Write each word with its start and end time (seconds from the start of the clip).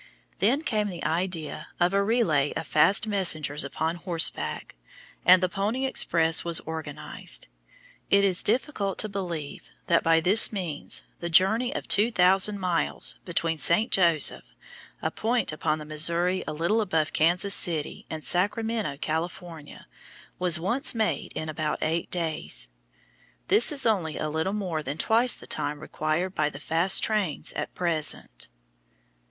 Then 0.39 0.63
came 0.63 0.87
the 0.89 1.03
idea 1.03 1.67
of 1.79 1.93
a 1.93 2.03
relay 2.03 2.53
of 2.53 2.65
fast 2.65 3.05
messengers 3.05 3.63
upon 3.63 3.97
horseback, 3.97 4.73
and 5.27 5.43
the 5.43 5.47
pony 5.47 5.85
express 5.85 6.43
was 6.43 6.59
organized. 6.61 7.45
It 8.09 8.23
is 8.23 8.41
difficult 8.41 8.97
to 8.97 9.07
believe 9.07 9.69
that 9.85 10.01
by 10.01 10.19
this 10.19 10.51
means 10.51 11.03
the 11.19 11.29
journey 11.29 11.71
of 11.75 11.87
two 11.87 12.09
thousand 12.09 12.57
miles 12.57 13.17
between 13.25 13.59
St. 13.59 13.91
Joseph, 13.91 14.43
a 15.03 15.11
point 15.11 15.51
upon 15.51 15.77
the 15.77 15.85
Missouri 15.85 16.43
a 16.47 16.51
little 16.53 16.81
above 16.81 17.13
Kansas 17.13 17.53
City, 17.53 18.07
and 18.09 18.23
Sacramento, 18.23 18.97
California, 19.01 19.85
was 20.39 20.59
once 20.59 20.95
made 20.95 21.31
in 21.33 21.47
about 21.47 21.77
eight 21.83 22.09
days. 22.09 22.69
This 23.49 23.71
is 23.71 23.85
only 23.85 24.17
a 24.17 24.29
little 24.29 24.53
more 24.53 24.81
than 24.81 24.97
twice 24.97 25.35
the 25.35 25.45
time 25.45 25.79
required 25.79 26.33
by 26.33 26.49
the 26.49 26.59
fast 26.59 27.03
trains 27.03 27.53
at 27.53 27.75
present. 27.75 28.47